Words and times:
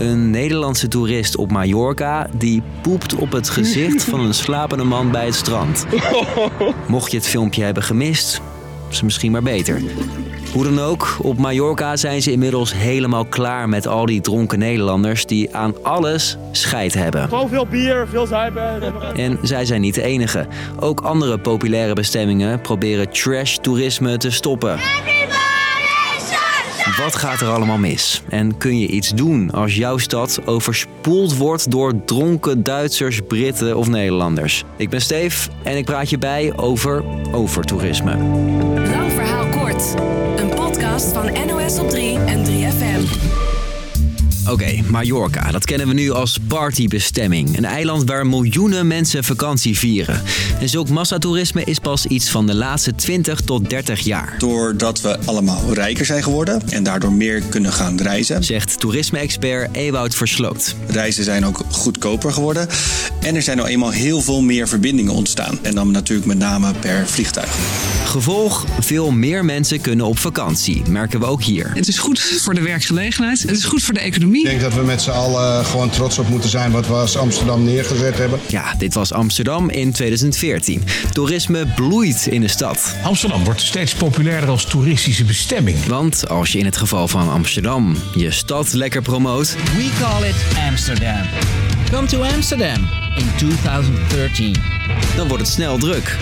Een 0.00 0.30
Nederlandse 0.30 0.88
toerist 0.88 1.36
op 1.36 1.50
Mallorca 1.50 2.30
die 2.32 2.62
poept 2.82 3.14
op 3.14 3.32
het 3.32 3.48
gezicht 3.48 4.04
van 4.04 4.20
een 4.20 4.34
slapende 4.34 4.84
man 4.84 5.10
bij 5.10 5.24
het 5.24 5.34
strand. 5.34 5.86
Mocht 6.88 7.10
je 7.10 7.16
het 7.16 7.26
filmpje 7.26 7.62
hebben 7.62 7.82
gemist, 7.82 8.40
is 8.88 8.94
het 8.94 9.04
misschien 9.04 9.32
maar 9.32 9.42
beter. 9.42 9.82
Hoe 10.52 10.64
dan 10.64 10.80
ook, 10.80 11.16
op 11.22 11.38
Mallorca 11.38 11.96
zijn 11.96 12.22
ze 12.22 12.32
inmiddels 12.32 12.74
helemaal 12.74 13.24
klaar 13.24 13.68
met 13.68 13.86
al 13.86 14.06
die 14.06 14.20
dronken 14.20 14.58
Nederlanders 14.58 15.26
die 15.26 15.56
aan 15.56 15.74
alles 15.82 16.36
scheid 16.52 16.94
hebben. 16.94 17.28
Gewoon 17.28 17.48
veel 17.48 17.66
bier, 17.66 18.06
veel 18.10 18.26
zuipen. 18.26 18.82
En 19.16 19.38
zij 19.42 19.64
zijn 19.64 19.80
niet 19.80 19.94
de 19.94 20.02
enige. 20.02 20.46
Ook 20.78 21.00
andere 21.00 21.38
populaire 21.38 21.94
bestemmingen 21.94 22.60
proberen 22.60 23.10
trash-toerisme 23.10 24.16
te 24.16 24.30
stoppen. 24.30 24.78
Wat 26.96 27.16
gaat 27.16 27.40
er 27.40 27.48
allemaal 27.48 27.78
mis? 27.78 28.22
En 28.28 28.56
kun 28.56 28.78
je 28.78 28.86
iets 28.86 29.08
doen 29.08 29.50
als 29.50 29.74
jouw 29.74 29.98
stad 29.98 30.40
overspoeld 30.46 31.36
wordt 31.36 31.70
door 31.70 32.04
dronken 32.04 32.62
Duitsers, 32.62 33.20
Britten 33.28 33.76
of 33.76 33.88
Nederlanders? 33.88 34.64
Ik 34.76 34.90
ben 34.90 35.00
Steef 35.00 35.48
en 35.62 35.76
ik 35.76 35.84
praat 35.84 36.10
je 36.10 36.18
bij 36.18 36.52
over 36.56 37.04
overtoerisme. 37.32 38.16
Lang 38.74 39.12
verhaal 39.12 39.46
kort. 39.46 39.94
Een 40.36 40.48
podcast 40.48 41.12
van 41.12 41.32
NOS 41.46 41.78
op 41.78 41.90
3 41.90 42.18
en 42.18 42.44
3FM. 42.44 43.49
Oké, 44.48 44.82
Mallorca, 44.88 45.50
dat 45.50 45.64
kennen 45.64 45.86
we 45.86 45.92
nu 45.94 46.10
als 46.10 46.38
partybestemming. 46.48 47.56
Een 47.56 47.64
eiland 47.64 48.08
waar 48.08 48.26
miljoenen 48.26 48.86
mensen 48.86 49.24
vakantie 49.24 49.78
vieren. 49.78 50.22
En 50.60 50.68
zulk 50.68 50.88
massatoerisme 50.88 51.64
is 51.64 51.78
pas 51.78 52.06
iets 52.06 52.30
van 52.30 52.46
de 52.46 52.54
laatste 52.54 52.94
20 52.94 53.40
tot 53.40 53.70
30 53.70 54.00
jaar. 54.00 54.34
Doordat 54.38 55.00
we 55.00 55.18
allemaal 55.24 55.74
rijker 55.74 56.04
zijn 56.04 56.22
geworden 56.22 56.62
en 56.68 56.82
daardoor 56.82 57.12
meer 57.12 57.42
kunnen 57.42 57.72
gaan 57.72 58.00
reizen. 58.00 58.44
Zegt 58.44 58.80
toerisme-expert 58.80 59.76
Ewout 59.76 60.14
Versloot. 60.14 60.74
Reizen 60.88 61.24
zijn 61.24 61.46
ook 61.46 61.64
goedkoper 61.70 62.32
geworden. 62.32 62.68
En 63.20 63.34
er 63.34 63.42
zijn 63.42 63.56
nou 63.56 63.68
eenmaal 63.68 63.90
heel 63.90 64.20
veel 64.20 64.40
meer 64.40 64.68
verbindingen 64.68 65.12
ontstaan. 65.12 65.58
En 65.62 65.74
dan 65.74 65.90
natuurlijk 65.90 66.26
met 66.26 66.38
name 66.38 66.72
per 66.80 67.06
vliegtuig. 67.06 67.56
Gevolg, 68.04 68.66
veel 68.80 69.10
meer 69.10 69.44
mensen 69.44 69.80
kunnen 69.80 70.06
op 70.06 70.18
vakantie, 70.18 70.82
merken 70.88 71.20
we 71.20 71.26
ook 71.26 71.42
hier. 71.42 71.70
Het 71.74 71.88
is 71.88 71.98
goed 71.98 72.20
voor 72.20 72.54
de 72.54 72.62
werkgelegenheid. 72.62 73.42
Het 73.42 73.50
is 73.50 73.64
goed 73.64 73.82
voor 73.82 73.94
de 73.94 74.00
economie. 74.00 74.28
Ik 74.38 74.44
denk 74.44 74.60
dat 74.60 74.74
we 74.74 74.82
met 74.82 75.02
z'n 75.02 75.10
allen 75.10 75.64
gewoon 75.64 75.90
trots 75.90 76.18
op 76.18 76.28
moeten 76.28 76.50
zijn 76.50 76.70
wat 76.70 76.86
we 76.86 76.92
als 76.92 77.16
Amsterdam 77.16 77.64
neergezet 77.64 78.18
hebben. 78.18 78.40
Ja, 78.48 78.74
dit 78.78 78.94
was 78.94 79.12
Amsterdam 79.12 79.70
in 79.70 79.92
2014. 79.92 80.82
Toerisme 81.12 81.66
bloeit 81.74 82.26
in 82.26 82.40
de 82.40 82.48
stad. 82.48 82.94
Amsterdam 83.02 83.44
wordt 83.44 83.60
steeds 83.60 83.94
populairder 83.94 84.48
als 84.50 84.64
toeristische 84.64 85.24
bestemming. 85.24 85.84
Want 85.86 86.28
als 86.28 86.52
je 86.52 86.58
in 86.58 86.64
het 86.64 86.76
geval 86.76 87.08
van 87.08 87.30
Amsterdam 87.30 87.96
je 88.14 88.30
stad 88.30 88.72
lekker 88.72 89.02
promoot, 89.02 89.56
We 89.76 89.90
call 90.00 90.28
it 90.28 90.36
Amsterdam. 90.68 91.22
Come 91.90 92.06
to 92.06 92.22
Amsterdam 92.22 92.88
in 93.16 93.26
2013. 93.36 94.56
dan 95.16 95.28
wordt 95.28 95.42
het 95.42 95.52
snel 95.52 95.78
druk. 95.78 96.16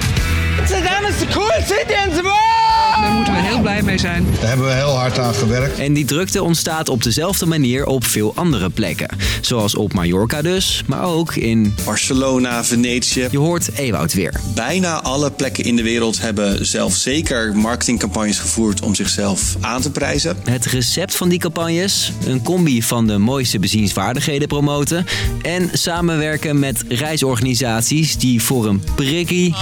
Amsterdam 0.59 1.05
is 1.05 1.19
de 1.19 1.27
coolste 1.27 1.85
in 1.87 2.23
world! 2.23 2.59
Daar 3.01 3.13
moeten 3.13 3.35
we 3.35 3.41
heel 3.41 3.61
blij 3.61 3.83
mee 3.83 3.99
zijn. 3.99 4.27
Daar 4.41 4.49
hebben 4.49 4.67
we 4.67 4.73
heel 4.73 4.97
hard 4.97 5.19
aan 5.19 5.35
gewerkt. 5.35 5.79
En 5.79 5.93
die 5.93 6.05
drukte 6.05 6.43
ontstaat 6.43 6.89
op 6.89 7.03
dezelfde 7.03 7.47
manier 7.47 7.87
op 7.87 8.05
veel 8.05 8.33
andere 8.35 8.71
plekken. 8.71 9.09
Zoals 9.41 9.75
op 9.75 9.93
Mallorca 9.93 10.43
dus, 10.43 10.83
maar 10.87 11.05
ook 11.05 11.35
in... 11.35 11.75
Barcelona, 11.85 12.65
Venetië. 12.65 13.29
Je 13.31 13.39
hoort 13.39 13.71
Ewout 13.75 14.13
weer. 14.13 14.41
Bijna 14.55 15.03
alle 15.03 15.31
plekken 15.31 15.65
in 15.65 15.77
de 15.77 15.83
wereld 15.83 16.21
hebben 16.21 16.67
zelf 16.67 16.95
zeker 16.95 17.57
marketingcampagnes 17.57 18.39
gevoerd 18.39 18.81
om 18.81 18.95
zichzelf 18.95 19.57
aan 19.61 19.81
te 19.81 19.91
prijzen. 19.91 20.37
Het 20.45 20.67
recept 20.67 21.17
van 21.17 21.29
die 21.29 21.39
campagnes? 21.39 22.13
Een 22.27 22.43
combi 22.43 22.83
van 22.83 23.07
de 23.07 23.19
mooiste 23.19 23.59
bezienswaardigheden 23.59 24.49
promoten... 24.49 25.07
en 25.43 25.71
samenwerken 25.73 26.59
met 26.59 26.85
reisorganisaties 26.89 28.17
die 28.17 28.43
voor 28.43 28.67
een 28.67 28.83
prikkie 28.95 29.55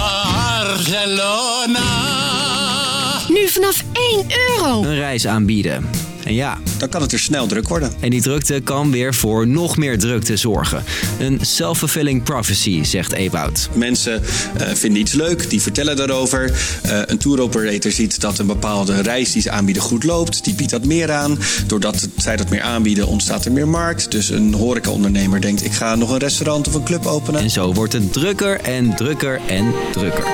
Nu 3.29 3.49
vanaf 3.49 3.85
1 3.93 4.25
euro. 4.59 4.83
een 4.83 4.95
reis 4.95 5.27
aanbieden. 5.27 5.85
En 6.25 6.35
ja, 6.35 6.59
Dan 6.79 6.89
kan 6.89 7.03
het 7.03 7.13
er 7.13 7.19
snel 7.19 7.47
druk 7.47 7.69
worden. 7.69 7.93
en 8.01 8.11
die 8.11 8.23
drukte 8.23 8.61
kan 8.65 8.91
weer 8.91 9.15
voor 9.15 9.47
nog 9.47 9.77
meer 9.77 9.99
drukte 9.99 10.37
zorgen. 10.37 10.85
Een 11.19 11.39
self-fulfilling 11.43 12.23
prophecy, 12.23 12.85
zegt 12.85 13.13
Ewout. 13.13 13.69
Mensen 13.75 14.23
eh, 14.57 14.69
vinden 14.75 15.01
iets 15.01 15.13
leuk, 15.13 15.51
die 15.51 15.63
vertellen 15.63 15.97
daarover. 15.97 16.53
Eh, 16.83 17.01
een 17.07 17.19
tour 17.19 17.41
operator 17.41 17.91
ziet 17.91 18.21
dat 18.21 18.39
een 18.39 18.47
bepaalde 18.47 19.03
reis 19.03 19.33
die 19.33 19.43
ze 19.43 19.51
aanbieden 19.51 19.83
goed 19.83 20.05
loopt. 20.05 20.45
Die 20.45 20.55
biedt 20.55 20.71
dat 20.71 20.85
meer 20.85 21.13
aan. 21.13 21.39
Doordat 21.67 22.09
zij 22.17 22.37
dat 22.37 22.49
meer 22.49 22.63
aanbieden, 22.63 23.07
ontstaat 23.07 23.45
er 23.45 23.53
meer 23.53 23.69
markt. 23.69 24.11
Dus 24.11 24.29
een 24.31 24.55
horecaondernemer 24.55 25.41
denkt, 25.41 25.65
ik 25.65 25.73
ga 25.73 25.95
nog 25.95 26.11
een 26.11 26.19
restaurant 26.19 26.69
of 26.69 26.75
een 26.75 26.85
club 26.85 27.07
openen. 27.07 27.41
En 27.41 27.51
zo 27.51 27.73
wordt 27.73 27.93
het 27.93 28.13
drukker 28.13 28.61
en 28.61 28.97
drukker 28.97 29.41
en 29.47 29.73
drukker. 29.93 30.25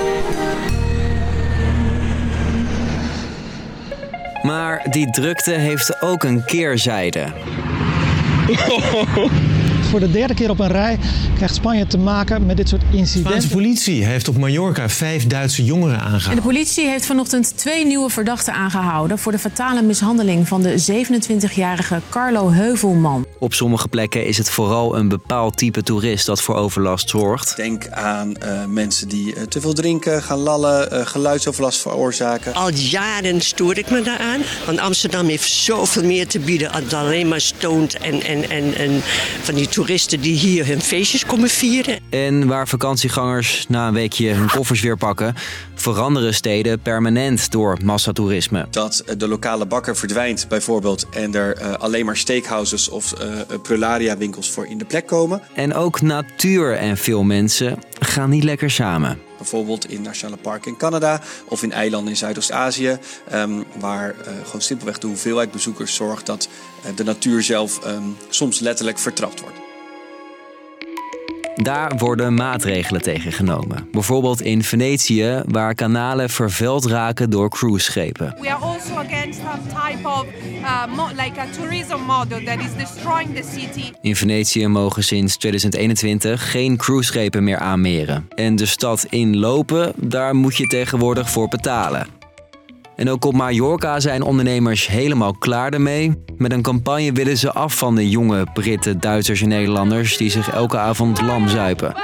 Maar 4.53 4.87
die 4.91 5.11
drukte 5.11 5.51
heeft 5.51 6.03
ook 6.03 6.25
een 6.25 6.45
keerzijde. 6.45 7.27
Voor 9.93 10.01
de 10.01 10.11
derde 10.11 10.35
keer 10.35 10.51
op 10.51 10.61
een 10.61 10.69
rij 10.69 10.99
krijgt 11.35 11.55
Spanje 11.55 11.87
te 11.87 11.99
maken 11.99 12.47
met 12.47 12.57
dit 12.57 12.69
soort 12.69 12.83
De 12.91 12.97
incidenten. 12.97 13.49
politie 13.49 14.05
heeft 14.05 14.29
op 14.29 14.37
Mallorca 14.37 14.89
vijf 14.89 15.27
Duitse 15.27 15.65
jongeren 15.65 15.95
En 15.95 16.01
de 16.01 16.05
aangehouden. 16.05 16.45
politie 16.45 16.87
heeft 16.87 17.07
vanochtend 17.07 17.59
twee 17.59 17.87
nieuwe 17.87 18.11
verdachten 18.11 18.53
aangehouden 18.53 19.19
voor 19.19 19.33
de 19.33 19.39
fatale 19.39 19.83
mishandeling 19.83 20.49
van 20.49 20.63
de 20.63 21.05
27-jarige 21.05 22.01
Carlo 22.09 22.51
Heuvelman. 22.51 23.27
Op 23.39 23.55
sommige 23.55 23.89
plekken 23.89 24.27
is 24.27 24.39
het 24.39 24.51
vooral 24.51 24.97
een 24.97 25.09
bepaald 25.09 25.57
type 25.57 25.83
toerist 25.83 26.27
dat 26.27 26.43
voor 26.43 26.55
overlast 26.55 27.09
zorgt. 27.09 27.57
Denk 27.57 27.89
aan 27.89 28.37
eh, 28.37 28.65
mensen 28.65 29.09
die 29.09 29.35
eh, 29.35 29.43
te 29.43 29.61
veel 29.61 29.73
drinken, 29.73 30.23
gaan 30.23 30.39
lallen, 30.39 30.91
eh, 30.91 31.07
geluidsoverlast 31.07 31.81
veroorzaken. 31.81 32.55
Al 32.55 32.71
jaren 32.71 33.41
stoor 33.41 33.79
ik 33.79 33.91
me 33.91 34.03
daaraan. 34.03 34.41
Want 34.67 34.79
Amsterdam 34.79 35.27
heeft 35.27 35.51
zoveel 35.51 36.05
meer 36.05 36.27
te 36.27 36.39
bieden 36.39 36.71
dan 36.89 37.01
alleen 37.01 37.29
maar 37.29 37.41
stoned 37.41 37.97
en, 37.97 38.23
en, 38.23 38.51
en, 38.51 38.75
en 38.75 39.01
van 39.43 39.55
die 39.55 39.69
toeristen 39.69 39.81
die 40.21 40.35
hier 40.35 40.67
hun 40.67 40.81
feestjes 40.81 41.27
komen 41.27 41.49
vieren. 41.49 41.99
En 42.11 42.47
waar 42.47 42.69
vakantiegangers 42.69 43.67
na 43.69 43.89
een 43.89 43.95
weekje 43.95 44.29
hun 44.29 44.49
koffers 44.49 44.81
weer 44.81 44.97
pakken, 44.97 45.35
veranderen 45.75 46.35
steden 46.35 46.81
permanent 46.81 47.51
door 47.51 47.79
massatoerisme. 47.85 48.67
Dat 48.71 49.03
eh, 49.07 49.15
de 49.19 49.29
lokale 49.29 49.67
bakker 49.67 49.97
verdwijnt 49.97 50.49
bijvoorbeeld 50.49 51.07
en 51.11 51.35
er 51.35 51.57
eh, 51.57 51.73
alleen 51.73 52.07
maar 52.07 52.17
steakhouses 52.17 52.89
of 52.89 53.13
eh 53.13 53.29
prularia 53.63 54.17
winkels 54.17 54.51
voor 54.51 54.67
in 54.67 54.79
de 54.79 54.85
plek 54.85 55.07
komen. 55.07 55.43
En 55.55 55.75
ook 55.75 56.01
natuur 56.01 56.77
en 56.77 56.97
veel 56.97 57.23
mensen 57.23 57.79
gaan 58.01 58.31
niet 58.31 58.45
lekker 58.45 58.71
samen. 58.71 59.19
Bijvoorbeeld 59.37 59.91
in 59.91 60.03
nationale 60.03 60.41
parken 60.41 60.71
in 60.71 60.77
Canada 60.77 61.21
of 61.45 61.63
in 61.63 61.73
eilanden 61.73 62.11
in 62.11 62.17
Zuidoost-Azië. 62.17 62.99
ehm, 63.31 63.63
waar 63.79 64.11
eh, 64.11 64.33
gewoon 64.45 64.63
simpelweg 64.63 64.99
de 64.99 65.07
hoeveelheid 65.07 65.51
bezoekers 65.51 65.95
zorgt 65.95 66.27
dat 66.27 66.49
de 66.95 67.05
natuur 67.05 67.43
zelf 67.43 67.85
ehm, 67.85 68.03
soms 68.29 68.61
letterlijk 68.61 68.99
vertrapt 68.99 69.41
wordt. 69.41 69.62
Daar 71.63 71.97
worden 71.97 72.35
maatregelen 72.35 73.03
tegen 73.03 73.33
genomen. 73.33 73.89
Bijvoorbeeld 73.93 74.41
in 74.41 74.63
Venetië, 74.63 75.43
waar 75.47 75.75
kanalen 75.75 76.31
vervuild 76.31 76.87
raken 76.87 77.31
door 77.31 77.51
cruiseschepen. 77.51 78.37
We 78.41 78.51
are 78.51 78.65
also 78.65 78.95
against 78.95 79.41
some 79.41 79.61
type 79.69 80.09
of 80.09 80.27
uh, 80.63 80.97
mo- 80.97 81.09
like 81.09 81.41
a 81.41 81.47
tourism 81.57 81.97
model 82.07 82.45
that 82.45 82.59
is 82.59 82.75
destroying 82.77 83.35
the 83.35 83.49
city. 83.61 83.91
In 84.01 84.17
Venetië 84.17 84.67
mogen 84.67 85.05
sinds 85.05 85.37
2021 85.37 86.51
geen 86.51 86.77
cruiseschepen 86.77 87.45
meer 87.45 87.59
aanmeren. 87.59 88.29
En 88.35 88.57
de 88.57 88.67
stad 88.67 89.07
inlopen, 89.11 89.93
daar 89.97 90.35
moet 90.35 90.57
je 90.57 90.67
tegenwoordig 90.67 91.31
voor 91.31 91.49
betalen. 91.49 92.22
En 92.97 93.11
ook 93.11 93.25
op 93.25 93.35
Mallorca 93.35 94.01
zijn 94.01 94.23
ondernemers 94.23 94.87
helemaal 94.87 95.33
klaar 95.33 95.73
ermee. 95.73 96.13
Met 96.37 96.53
een 96.53 96.63
campagne 96.63 97.13
willen 97.13 97.39
ze 97.39 97.53
af 97.53 97.79
van 97.79 97.95
de 97.95 98.09
jonge 98.09 98.47
Britten, 98.53 99.01
Duitsers 99.01 99.43
en 99.43 99.49
Nederlanders 99.49 100.17
die 100.17 100.31
zich 100.31 100.51
elke 100.51 100.79
avond 100.79 101.21
lam 101.21 101.49
zuipen. 101.49 101.95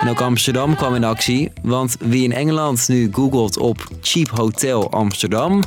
En 0.00 0.08
ook 0.08 0.20
Amsterdam 0.20 0.76
kwam 0.76 0.94
in 0.94 1.04
actie, 1.04 1.52
want 1.62 1.96
wie 2.00 2.24
in 2.24 2.32
Engeland 2.32 2.88
nu 2.88 3.08
googelt 3.12 3.58
op 3.58 3.86
Cheap 4.00 4.30
Hotel 4.30 4.90
Amsterdam, 4.90 5.62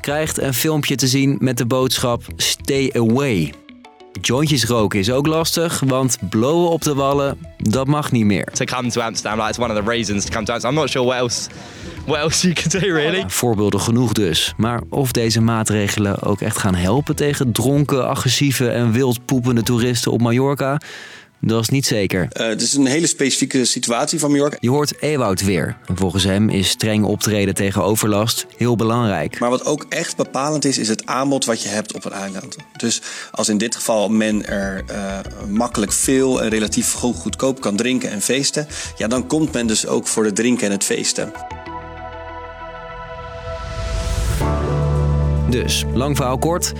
krijgt 0.00 0.40
een 0.40 0.54
filmpje 0.54 0.94
te 0.94 1.06
zien 1.06 1.36
met 1.40 1.58
de 1.58 1.66
boodschap 1.66 2.22
Stay 2.36 2.90
Away. 2.92 3.61
Jointjes 4.20 4.64
roken 4.64 4.98
is 4.98 5.10
ook 5.10 5.26
lastig, 5.26 5.80
want 5.86 6.18
blowen 6.30 6.70
op 6.70 6.82
de 6.82 6.94
wallen, 6.94 7.38
dat 7.56 7.86
mag 7.86 8.12
niet 8.12 8.24
meer. 8.24 8.44
To 8.44 8.64
come 8.64 8.90
to 8.90 9.00
Amsterdam, 9.00 9.38
like 9.38 9.48
it's 9.48 9.58
one 9.58 9.78
of 9.78 9.84
the 9.84 9.90
reasons 9.90 10.24
to 10.24 10.32
come 10.32 10.44
to 10.44 10.52
Amsterdam. 10.52 10.78
I'm 10.78 10.84
not 10.84 10.90
sure 10.90 11.04
what 11.04 11.18
else, 11.18 11.48
what 12.06 12.18
else 12.18 12.46
you 12.46 12.54
can 12.54 12.80
do 12.80 12.94
really. 12.94 13.24
Voorbeelden 13.26 13.80
genoeg 13.80 14.12
dus. 14.12 14.54
Maar 14.56 14.80
of 14.88 15.12
deze 15.12 15.40
maatregelen 15.40 16.22
ook 16.22 16.40
echt 16.40 16.58
gaan 16.58 16.74
helpen 16.74 17.16
tegen 17.16 17.52
dronken, 17.52 18.08
agressieve 18.08 18.68
en 18.68 18.92
wild 18.92 19.24
poepende 19.24 19.62
toeristen 19.62 20.12
op 20.12 20.20
Mallorca, 20.20 20.80
Dat 21.44 21.60
is 21.60 21.68
niet 21.68 21.86
zeker. 21.86 22.28
Uh, 22.40 22.46
het 22.46 22.62
is 22.62 22.74
een 22.74 22.86
hele 22.86 23.06
specifieke 23.06 23.64
situatie 23.64 24.18
van 24.18 24.30
Mallorca. 24.30 24.56
Je 24.60 24.70
hoort 24.70 25.02
Ewout 25.02 25.44
weer. 25.44 25.76
Volgens 25.94 26.24
hem 26.24 26.48
is 26.48 26.68
streng 26.68 27.04
optreden 27.04 27.54
tegen 27.54 27.82
overlast 27.82 28.46
heel 28.56 28.76
belangrijk. 28.76 29.38
Maar 29.38 29.50
wat 29.50 29.64
ook 29.64 29.86
echt 29.88 30.16
bepalend 30.16 30.64
is, 30.64 30.78
is 30.78 30.88
het 30.88 31.06
aanbod 31.06 31.44
wat 31.44 31.62
je 31.62 31.68
hebt 31.68 31.94
op 31.94 32.04
een 32.04 32.12
eiland. 32.12 32.56
Dus 32.76 33.02
als 33.30 33.48
in 33.48 33.58
dit 33.58 33.76
geval 33.76 34.08
men 34.08 34.46
er 34.46 34.84
uh, 34.90 35.18
makkelijk 35.48 35.92
veel 35.92 36.42
en 36.42 36.48
relatief 36.48 36.92
goedkoop 36.92 37.60
kan 37.60 37.76
drinken 37.76 38.10
en 38.10 38.20
feesten, 38.20 38.66
ja, 38.96 39.08
dan 39.08 39.26
komt 39.26 39.52
men 39.52 39.66
dus 39.66 39.86
ook 39.86 40.06
voor 40.06 40.24
het 40.24 40.36
drinken 40.36 40.66
en 40.66 40.72
het 40.72 40.84
feesten. 40.84 41.32
Dus, 45.50 45.84
lang 45.94 46.16
verhaal 46.16 46.38
kort. 46.38 46.72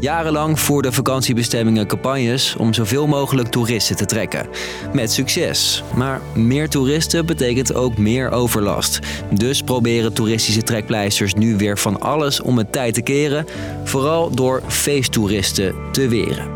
Jarenlang 0.00 0.60
voerden 0.60 0.92
vakantiebestemmingen 0.92 1.86
campagnes 1.86 2.56
om 2.56 2.74
zoveel 2.74 3.06
mogelijk 3.06 3.48
toeristen 3.48 3.96
te 3.96 4.04
trekken. 4.04 4.48
Met 4.92 5.12
succes. 5.12 5.82
Maar 5.94 6.20
meer 6.34 6.68
toeristen 6.68 7.26
betekent 7.26 7.74
ook 7.74 7.98
meer 7.98 8.30
overlast. 8.30 8.98
Dus 9.30 9.62
proberen 9.62 10.12
toeristische 10.12 10.62
trekpleisters 10.62 11.34
nu 11.34 11.56
weer 11.56 11.78
van 11.78 12.00
alles 12.00 12.40
om 12.40 12.58
het 12.58 12.72
tijd 12.72 12.94
te 12.94 13.02
keren. 13.02 13.46
Vooral 13.84 14.34
door 14.34 14.62
feesttoeristen 14.66 15.74
te 15.92 16.08
weren. 16.08 16.48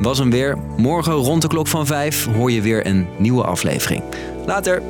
Was 0.00 0.18
hem 0.18 0.30
weer. 0.30 0.58
Morgen 0.76 1.12
rond 1.12 1.42
de 1.42 1.48
klok 1.48 1.66
van 1.66 1.86
5 1.86 2.28
hoor 2.34 2.50
je 2.50 2.60
weer 2.60 2.86
een 2.86 3.06
nieuwe 3.18 3.44
aflevering. 3.44 4.02
Later. 4.46 4.82